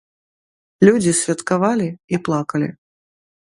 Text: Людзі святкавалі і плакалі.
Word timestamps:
Людзі 0.89 1.11
святкавалі 1.21 1.87
і 2.17 2.23
плакалі. 2.29 2.69